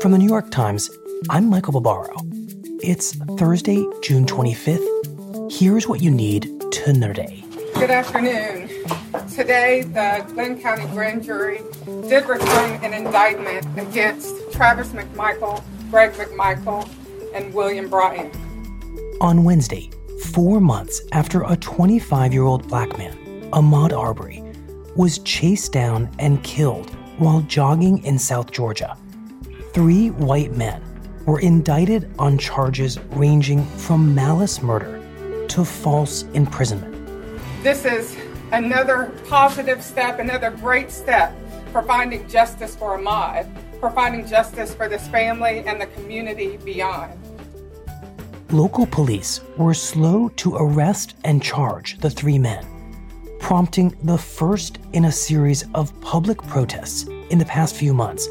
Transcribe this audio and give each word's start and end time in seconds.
From 0.00 0.12
the 0.12 0.18
New 0.18 0.28
York 0.28 0.52
Times, 0.52 0.88
I'm 1.28 1.50
Michael 1.50 1.80
Barbaro. 1.80 2.14
It's 2.84 3.16
Thursday, 3.36 3.84
June 4.00 4.26
25th. 4.26 5.50
Here's 5.50 5.88
what 5.88 6.00
you 6.00 6.08
need 6.08 6.44
to 6.70 6.92
know 6.92 7.08
today. 7.08 7.42
Good 7.74 7.90
afternoon. 7.90 8.68
Today, 9.34 9.82
the 9.82 10.24
Glynn 10.32 10.60
County 10.60 10.86
Grand 10.92 11.24
Jury 11.24 11.62
did 11.84 12.28
return 12.28 12.84
an 12.84 12.94
indictment 12.94 13.66
against 13.76 14.52
Travis 14.52 14.90
McMichael, 14.90 15.64
Greg 15.90 16.12
McMichael, 16.12 16.88
and 17.34 17.52
William 17.52 17.88
Bryan. 17.88 18.30
On 19.20 19.42
Wednesday, 19.42 19.90
four 20.32 20.60
months 20.60 21.02
after 21.10 21.42
a 21.42 21.56
25 21.56 22.32
year 22.32 22.44
old 22.44 22.68
black 22.68 22.96
man, 22.98 23.16
Ahmaud 23.50 23.92
Arbery, 23.92 24.44
was 24.94 25.18
chased 25.20 25.72
down 25.72 26.08
and 26.20 26.40
killed 26.44 26.90
while 27.18 27.40
jogging 27.42 28.04
in 28.04 28.16
South 28.16 28.52
Georgia, 28.52 28.96
three 29.72 30.10
white 30.10 30.56
men 30.56 30.82
were 31.26 31.40
indicted 31.40 32.10
on 32.18 32.38
charges 32.38 32.98
ranging 33.10 33.64
from 33.76 34.14
malice 34.14 34.62
murder 34.62 35.02
to 35.48 35.64
false 35.64 36.22
imprisonment. 36.34 36.94
This 37.62 37.84
is 37.84 38.16
another 38.52 39.12
positive 39.28 39.82
step, 39.82 40.20
another 40.20 40.50
great 40.50 40.90
step 40.90 41.34
for 41.72 41.82
finding 41.82 42.26
justice 42.28 42.74
for 42.74 42.98
Ahmaud, 42.98 43.46
for 43.78 43.90
finding 43.90 44.26
justice 44.26 44.74
for 44.74 44.88
this 44.88 45.06
family 45.08 45.64
and 45.66 45.80
the 45.80 45.86
community 45.86 46.56
beyond. 46.58 47.12
Local 48.50 48.86
police 48.86 49.42
were 49.58 49.74
slow 49.74 50.30
to 50.30 50.56
arrest 50.56 51.16
and 51.24 51.42
charge 51.42 51.98
the 51.98 52.08
three 52.08 52.38
men, 52.38 52.64
prompting 53.38 53.94
the 54.04 54.16
first 54.16 54.78
in 54.94 55.04
a 55.04 55.12
series 55.12 55.66
of 55.74 55.98
public 56.00 56.38
protests 56.44 57.06
in 57.28 57.38
the 57.38 57.44
past 57.44 57.76
few 57.76 57.92
months 57.92 58.28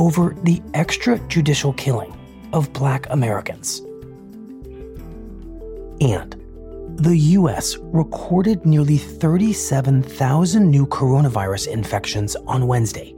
over 0.00 0.34
the 0.44 0.60
extrajudicial 0.72 1.76
killing 1.76 2.16
of 2.54 2.72
black 2.72 3.06
Americans. 3.10 3.80
And 6.00 6.34
the 6.96 7.16
US 7.36 7.76
recorded 7.76 8.64
nearly 8.64 8.96
37,000 8.96 10.70
new 10.70 10.86
coronavirus 10.86 11.68
infections 11.68 12.34
on 12.46 12.66
Wednesday, 12.66 13.14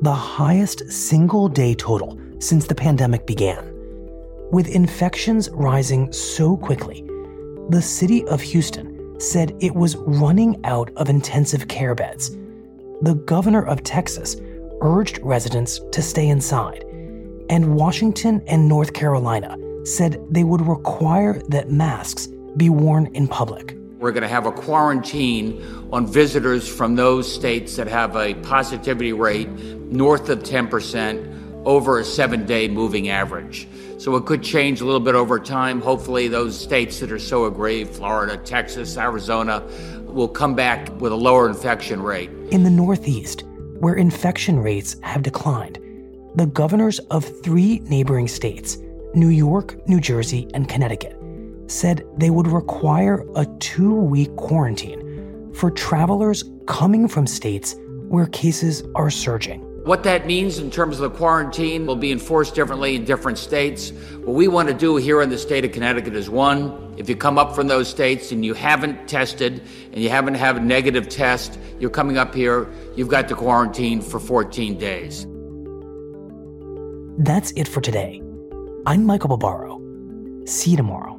the 0.00 0.14
highest 0.14 0.90
single 0.90 1.46
day 1.46 1.74
total 1.74 2.18
since 2.38 2.66
the 2.66 2.74
pandemic 2.74 3.26
began. 3.26 3.62
With 4.50 4.68
infections 4.68 5.50
rising 5.50 6.10
so 6.10 6.56
quickly, 6.56 7.02
the 7.68 7.82
city 7.82 8.26
of 8.28 8.40
Houston 8.40 9.20
said 9.20 9.54
it 9.60 9.74
was 9.74 9.96
running 9.96 10.64
out 10.64 10.90
of 10.96 11.10
intensive 11.10 11.68
care 11.68 11.94
beds. 11.94 12.30
The 13.02 13.20
governor 13.26 13.66
of 13.66 13.82
Texas 13.82 14.36
urged 14.84 15.18
residents 15.22 15.80
to 15.90 16.02
stay 16.02 16.28
inside, 16.28 16.84
and 17.48 17.74
Washington 17.74 18.42
and 18.46 18.68
North 18.68 18.92
Carolina 18.92 19.58
said 19.84 20.24
they 20.30 20.44
would 20.44 20.60
require 20.60 21.42
that 21.48 21.70
masks 21.70 22.28
be 22.56 22.68
worn 22.68 23.06
in 23.14 23.26
public. 23.26 23.76
We're 23.98 24.12
going 24.12 24.22
to 24.22 24.28
have 24.28 24.46
a 24.46 24.52
quarantine 24.52 25.88
on 25.90 26.06
visitors 26.06 26.68
from 26.68 26.94
those 26.94 27.32
states 27.32 27.76
that 27.76 27.88
have 27.88 28.14
a 28.16 28.34
positivity 28.34 29.12
rate 29.12 29.48
north 29.48 30.28
of 30.28 30.40
10% 30.40 31.64
over 31.64 31.98
a 31.98 32.04
seven 32.04 32.44
day 32.44 32.68
moving 32.68 33.08
average. 33.08 33.66
So 33.96 34.16
it 34.16 34.26
could 34.26 34.42
change 34.42 34.82
a 34.82 34.84
little 34.84 35.00
bit 35.00 35.14
over 35.14 35.38
time. 35.38 35.80
Hopefully, 35.80 36.28
those 36.28 36.58
states 36.58 37.00
that 37.00 37.10
are 37.10 37.18
so 37.18 37.46
aggrieved, 37.46 37.94
Florida, 37.94 38.36
Texas, 38.36 38.98
Arizona, 38.98 39.62
will 40.02 40.28
come 40.28 40.54
back 40.54 40.90
with 41.00 41.12
a 41.12 41.16
lower 41.16 41.48
infection 41.48 42.02
rate. 42.02 42.30
In 42.50 42.64
the 42.64 42.70
Northeast, 42.70 43.44
where 43.84 43.96
infection 43.96 44.58
rates 44.58 44.96
have 45.02 45.22
declined, 45.22 45.78
the 46.36 46.46
governors 46.46 47.00
of 47.10 47.22
three 47.42 47.80
neighboring 47.80 48.26
states, 48.26 48.78
New 49.12 49.28
York, 49.28 49.86
New 49.86 50.00
Jersey, 50.00 50.48
and 50.54 50.66
Connecticut, 50.70 51.20
said 51.66 52.02
they 52.16 52.30
would 52.30 52.46
require 52.46 53.26
a 53.36 53.44
two 53.58 53.94
week 53.94 54.34
quarantine 54.36 55.52
for 55.52 55.70
travelers 55.70 56.44
coming 56.66 57.06
from 57.06 57.26
states 57.26 57.76
where 58.08 58.24
cases 58.28 58.82
are 58.94 59.10
surging. 59.10 59.60
What 59.84 60.02
that 60.04 60.26
means 60.26 60.58
in 60.58 60.70
terms 60.70 60.98
of 60.98 61.12
the 61.12 61.16
quarantine 61.18 61.84
will 61.84 61.94
be 61.94 62.10
enforced 62.10 62.54
differently 62.54 62.96
in 62.96 63.04
different 63.04 63.36
states. 63.36 63.90
What 64.24 64.34
we 64.34 64.48
want 64.48 64.68
to 64.68 64.74
do 64.74 64.96
here 64.96 65.20
in 65.20 65.28
the 65.28 65.36
state 65.36 65.62
of 65.62 65.72
Connecticut 65.72 66.16
is 66.16 66.30
one, 66.30 66.94
if 66.96 67.06
you 67.06 67.16
come 67.16 67.36
up 67.36 67.54
from 67.54 67.66
those 67.66 67.86
states 67.86 68.32
and 68.32 68.42
you 68.42 68.54
haven't 68.54 69.06
tested 69.06 69.60
and 69.92 70.02
you 70.02 70.08
haven't 70.08 70.36
had 70.36 70.56
a 70.56 70.60
negative 70.60 71.10
test, 71.10 71.58
you're 71.78 71.90
coming 71.90 72.16
up 72.16 72.34
here, 72.34 72.66
you've 72.96 73.08
got 73.08 73.28
to 73.28 73.34
quarantine 73.34 74.00
for 74.00 74.18
14 74.18 74.78
days. 74.78 75.26
That's 77.22 77.52
it 77.52 77.68
for 77.68 77.82
today. 77.82 78.22
I'm 78.86 79.04
Michael 79.04 79.36
Barbaro. 79.36 79.82
See 80.46 80.70
you 80.70 80.78
tomorrow. 80.78 81.13